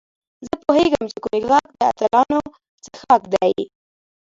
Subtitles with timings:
[0.45, 2.39] زه پوهېږم چې کونیګاک د اتلانو
[2.83, 3.53] څښاک دی.